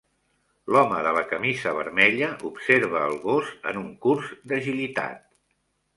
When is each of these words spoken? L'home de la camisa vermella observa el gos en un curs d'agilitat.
L'home 0.75 1.01
de 1.07 1.11
la 1.17 1.23
camisa 1.33 1.73
vermella 1.79 2.31
observa 2.51 3.05
el 3.11 3.15
gos 3.27 3.53
en 3.73 3.81
un 3.83 3.95
curs 4.07 4.33
d'agilitat. 4.53 5.21